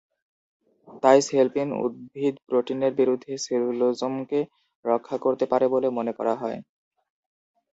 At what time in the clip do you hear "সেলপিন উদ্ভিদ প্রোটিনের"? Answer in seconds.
1.27-2.93